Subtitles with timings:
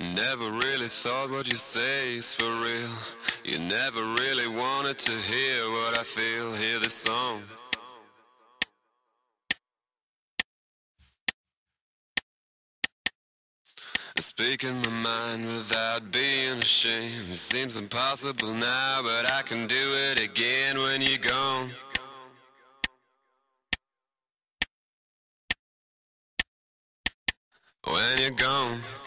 [0.00, 2.90] Never really thought what you say is for real.
[3.44, 6.52] You never really wanted to hear what I feel.
[6.54, 7.40] Hear this song.
[14.18, 17.30] Speaking my mind without being ashamed.
[17.30, 21.70] It seems impossible now, but I can do it again when you're gone.
[27.84, 29.05] When you're gone.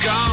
[0.00, 0.27] gone.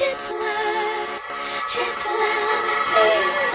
[0.00, 1.08] She's mine,
[1.68, 3.50] she's mine, please.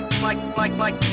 [0.00, 1.09] like like like like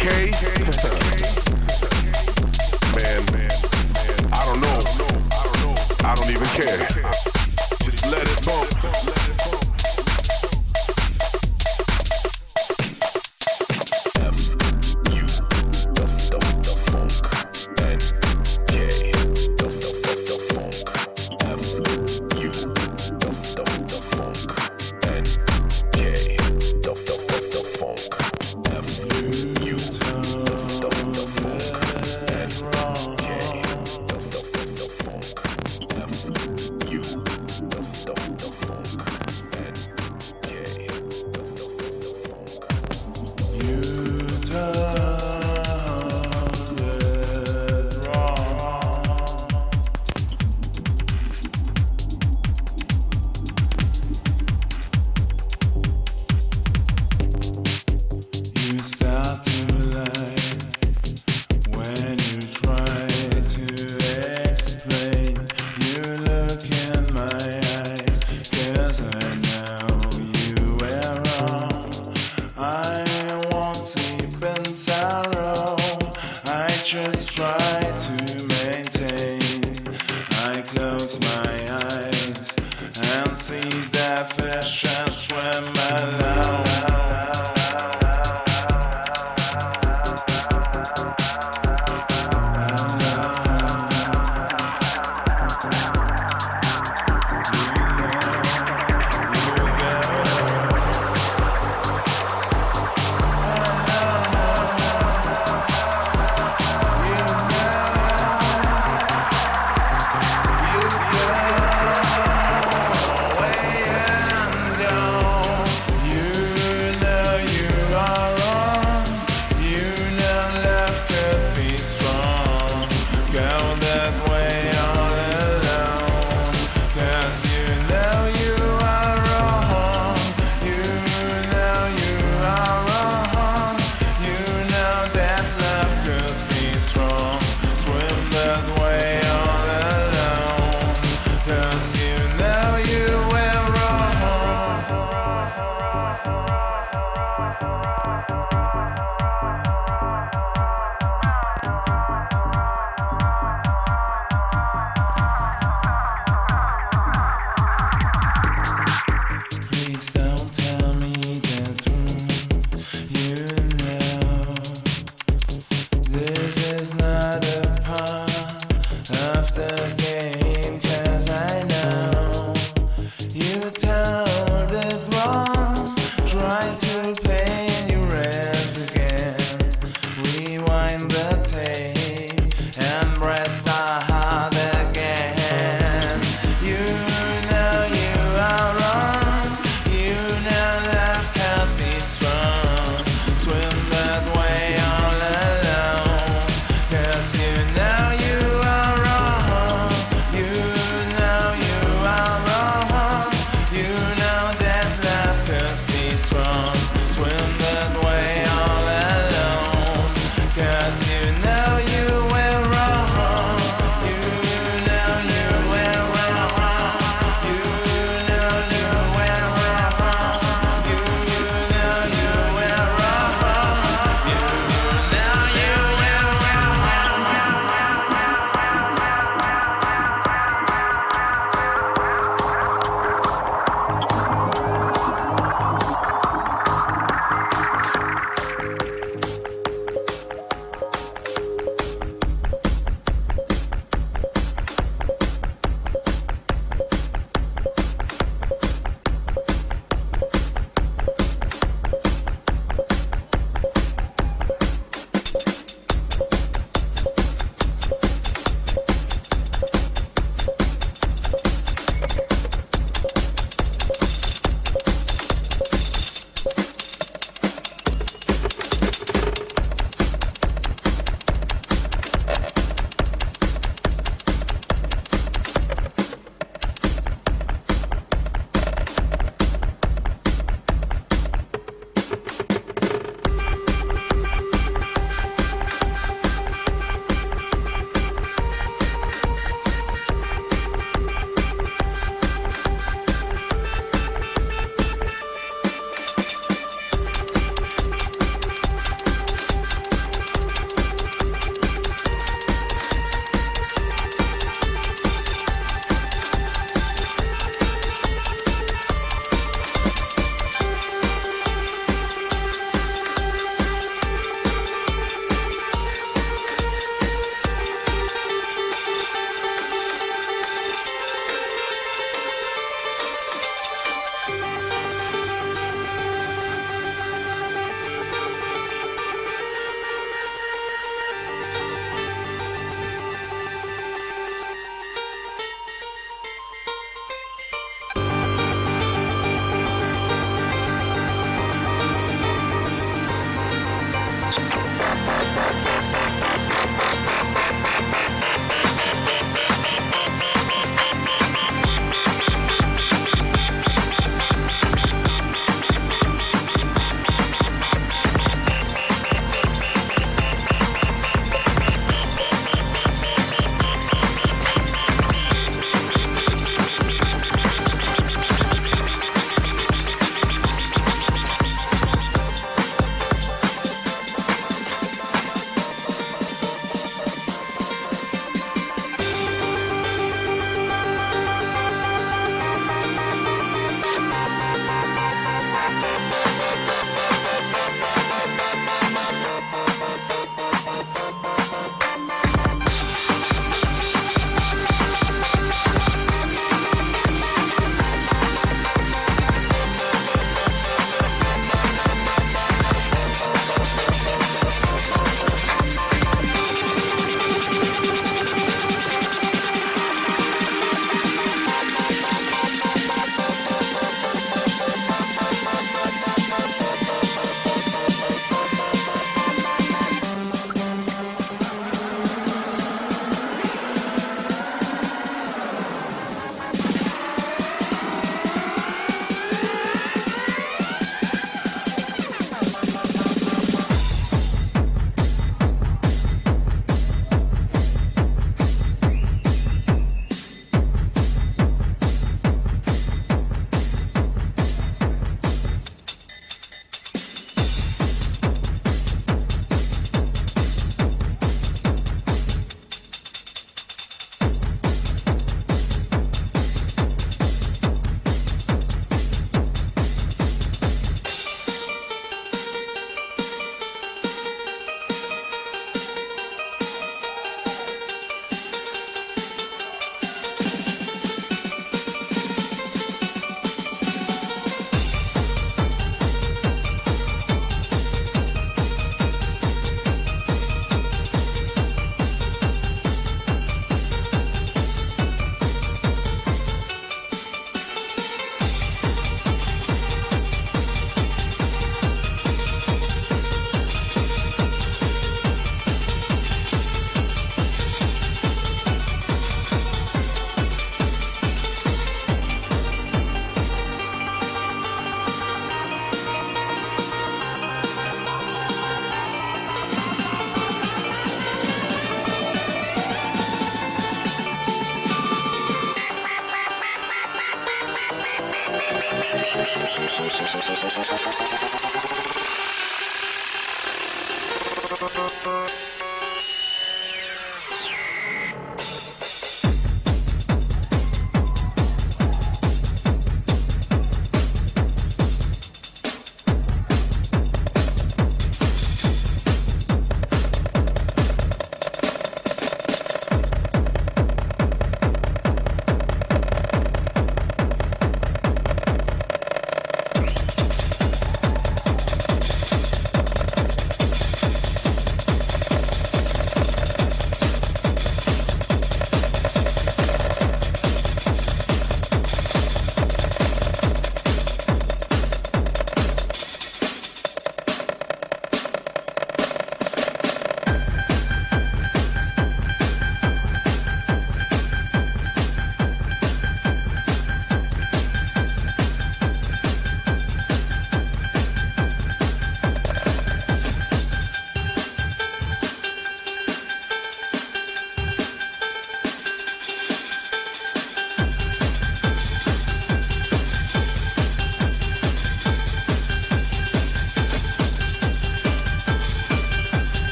[0.00, 0.59] K,